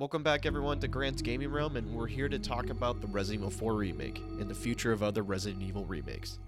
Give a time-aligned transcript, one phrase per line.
[0.00, 3.42] Welcome back, everyone, to Grant's Gaming Realm, and we're here to talk about the Resident
[3.42, 6.38] Evil 4 remake and the future of other Resident Evil remakes.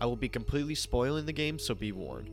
[0.00, 2.30] I will be completely spoiling the game, so be warned.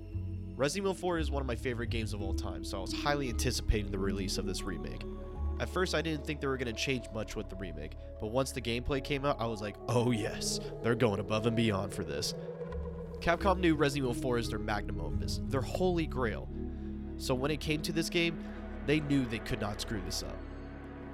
[0.55, 2.91] Resident Evil 4 is one of my favorite games of all time, so I was
[2.91, 5.03] highly anticipating the release of this remake.
[5.59, 8.31] At first, I didn't think they were going to change much with the remake, but
[8.31, 11.93] once the gameplay came out, I was like, oh yes, they're going above and beyond
[11.93, 12.33] for this.
[13.19, 16.49] Capcom knew Resident Evil 4 is their magnum opus, their holy grail.
[17.17, 18.43] So when it came to this game,
[18.87, 20.35] they knew they could not screw this up.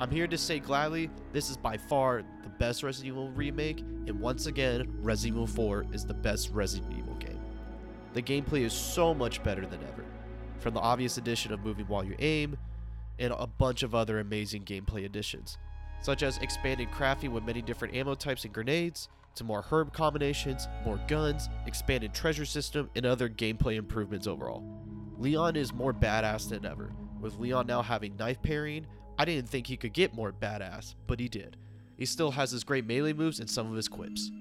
[0.04, 4.20] I'm here to say gladly, this is by far the best Resident Evil remake, and
[4.20, 7.40] once again, Resident Evil 4 is the best Resident Evil game.
[8.12, 10.04] The gameplay is so much better than ever,
[10.60, 12.58] from the obvious addition of moving while you aim,
[13.18, 15.58] and a bunch of other amazing gameplay additions,
[16.02, 20.68] such as expanded crafting with many different ammo types and grenades, to more herb combinations,
[20.84, 24.66] more guns, expanded treasure system, and other gameplay improvements overall.
[25.18, 26.92] Leon is more badass than ever,
[27.22, 28.86] with Leon now having knife parrying,
[29.18, 31.58] I didn't think he could get more badass, but he did.
[31.98, 34.32] He still has his great melee moves and some of his quips.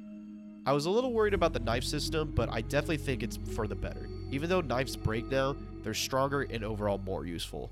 [0.65, 3.67] I was a little worried about the knife system, but I definitely think it's for
[3.67, 4.09] the better.
[4.31, 7.71] Even though knives break now, they're stronger and overall more useful.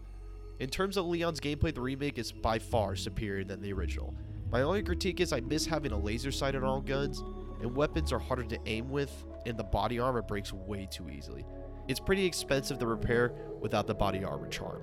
[0.59, 4.15] In terms of Leon's gameplay, the remake is by far superior than the original.
[4.51, 7.23] My only critique is I miss having a laser sight on all guns,
[7.61, 11.47] and weapons are harder to aim with, and the body armor breaks way too easily.
[11.89, 14.83] It's pretty expensive to repair without the body armor charm.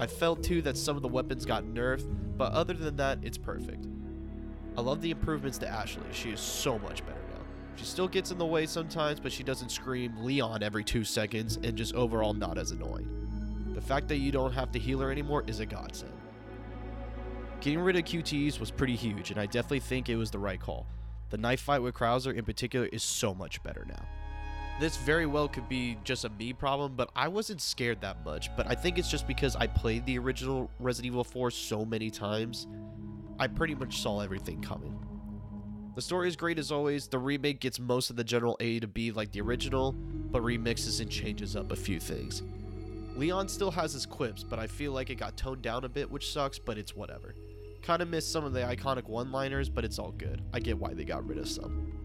[0.00, 2.06] I felt too that some of the weapons got nerfed,
[2.38, 3.86] but other than that, it's perfect.
[4.78, 6.04] I love the improvements to Ashley.
[6.10, 7.44] She is so much better now.
[7.76, 11.58] She still gets in the way sometimes, but she doesn't scream Leon every two seconds
[11.62, 13.72] and just overall not as annoying.
[13.74, 16.12] The fact that you don't have to heal her anymore is a godsend.
[17.60, 20.58] Getting rid of QTEs was pretty huge, and I definitely think it was the right
[20.58, 20.86] call.
[21.28, 24.08] The knife fight with Krauser in particular is so much better now.
[24.80, 28.48] This very well could be just a me problem, but I wasn't scared that much.
[28.56, 32.08] But I think it's just because I played the original Resident Evil 4 so many
[32.08, 32.66] times,
[33.38, 34.98] I pretty much saw everything coming.
[35.96, 37.08] The story is great as always.
[37.08, 41.02] The remake gets most of the general A to B like the original, but remixes
[41.02, 42.42] and changes up a few things.
[43.16, 46.10] Leon still has his quips, but I feel like it got toned down a bit,
[46.10, 47.34] which sucks, but it's whatever.
[47.82, 50.40] Kinda missed some of the iconic one liners, but it's all good.
[50.54, 51.99] I get why they got rid of some.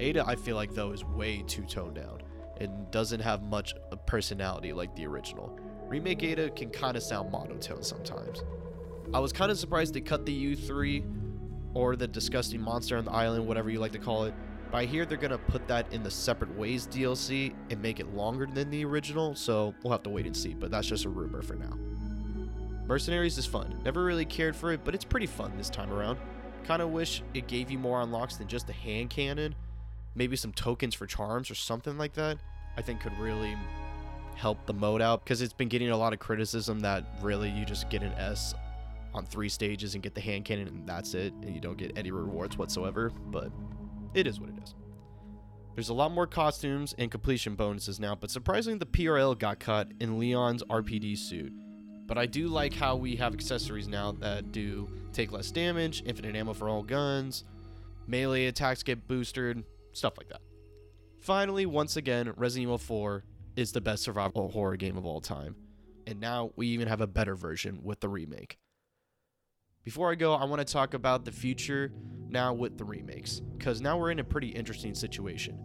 [0.00, 2.22] Ada, I feel like, though, is way too toned down
[2.60, 3.74] and doesn't have much
[4.06, 5.58] personality like the original.
[5.86, 8.42] Remake Ada can kind of sound monotone sometimes.
[9.12, 11.04] I was kind of surprised they cut the U3
[11.74, 14.34] or the disgusting monster on the island, whatever you like to call it.
[14.70, 18.14] But I hear they're gonna put that in the Separate Ways DLC and make it
[18.14, 21.08] longer than the original, so we'll have to wait and see, but that's just a
[21.08, 21.76] rumor for now.
[22.86, 23.80] Mercenaries is fun.
[23.84, 26.18] Never really cared for it, but it's pretty fun this time around.
[26.64, 29.54] Kinda wish it gave you more unlocks than just a hand cannon,
[30.14, 32.38] maybe some tokens for charms or something like that,
[32.76, 33.56] I think could really
[34.34, 37.64] help the mode out because it's been getting a lot of criticism that really you
[37.64, 38.54] just get an S
[39.12, 41.96] on three stages and get the hand cannon and that's it and you don't get
[41.96, 43.50] any rewards whatsoever, but
[44.14, 44.74] it is what it is.
[45.74, 49.88] There's a lot more costumes and completion bonuses now, but surprisingly the PRL got cut
[50.00, 51.52] in Leon's RPD suit.
[52.06, 56.34] But I do like how we have accessories now that do take less damage, infinite
[56.34, 57.44] ammo for all guns,
[58.06, 60.40] melee attacks get boosted, stuff like that.
[61.20, 63.24] Finally, once again, Resident Evil 4
[63.56, 65.56] is the best survival horror game of all time.
[66.06, 68.58] And now we even have a better version with the remake.
[69.84, 71.92] Before I go, I want to talk about the future
[72.28, 75.58] now with the remakes, because now we're in a pretty interesting situation.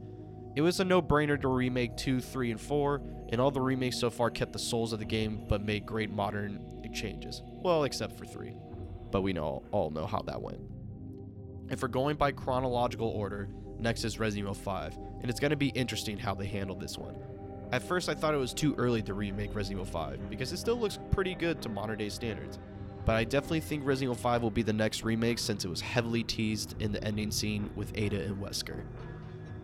[0.56, 4.00] It was a no brainer to remake 2, 3, and 4, and all the remakes
[4.00, 7.42] so far kept the souls of the game but made great modern changes.
[7.46, 8.56] Well, except for 3.
[9.12, 10.62] But we know all know how that went.
[11.70, 13.50] If we're going by chronological order,
[13.86, 16.98] Next is Resident Evil 5, and it's going to be interesting how they handle this
[16.98, 17.16] one.
[17.72, 20.58] At first, I thought it was too early to remake Resident Evil 5 because it
[20.58, 22.58] still looks pretty good to modern day standards.
[23.06, 25.82] But I definitely think Resident Evil 5 will be the next remake since it was
[25.82, 28.82] heavily teased in the ending scene with Ada and Wesker.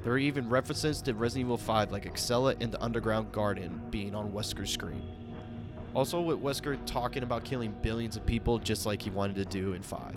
[0.03, 4.13] There are even references to Resident Evil 5 like Excella in the underground garden being
[4.13, 5.01] on Wesker's screen.
[5.95, 9.73] Also, with Wesker talking about killing billions of people just like he wanted to do
[9.73, 10.15] in 5.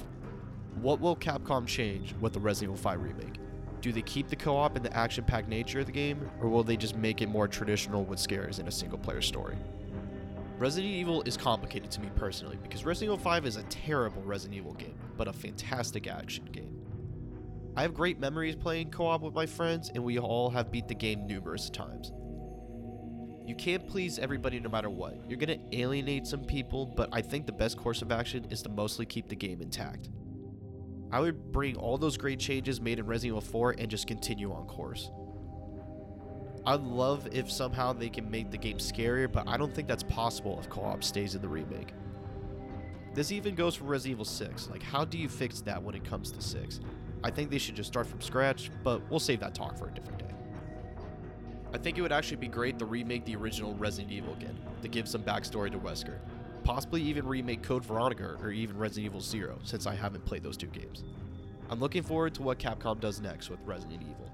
[0.82, 3.40] What will Capcom change with the Resident Evil 5 remake?
[3.84, 6.74] Do they keep the co-op and the action-packed nature of the game, or will they
[6.74, 9.58] just make it more traditional with scares in a single-player story?
[10.56, 14.56] Resident Evil is complicated to me personally because Resident Evil 5 is a terrible Resident
[14.56, 16.80] Evil game, but a fantastic action game.
[17.76, 20.94] I have great memories playing co-op with my friends, and we all have beat the
[20.94, 22.10] game numerous times.
[23.46, 25.28] You can't please everybody no matter what.
[25.28, 28.70] You're gonna alienate some people, but I think the best course of action is to
[28.70, 30.08] mostly keep the game intact.
[31.10, 34.52] I would bring all those great changes made in Resident Evil 4 and just continue
[34.52, 35.10] on course.
[36.66, 40.02] I'd love if somehow they can make the game scarier, but I don't think that's
[40.02, 41.92] possible if co op stays in the remake.
[43.12, 44.70] This even goes for Resident Evil 6.
[44.70, 46.80] Like, how do you fix that when it comes to 6?
[47.22, 49.92] I think they should just start from scratch, but we'll save that talk for a
[49.92, 50.34] different day.
[51.72, 54.88] I think it would actually be great to remake the original Resident Evil again, to
[54.88, 56.18] give some backstory to Wesker.
[56.64, 60.56] Possibly even remake Code Veronica or even Resident Evil Zero, since I haven't played those
[60.56, 61.04] two games.
[61.70, 64.30] I'm looking forward to what Capcom does next with Resident Evil.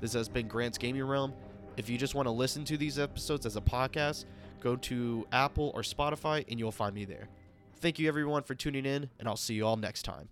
[0.00, 1.32] This has been Grant's Gaming Realm.
[1.76, 4.26] If you just want to listen to these episodes as a podcast,
[4.60, 7.28] go to Apple or Spotify and you'll find me there.
[7.80, 10.28] Thank you everyone for tuning in, and I'll see you all next time.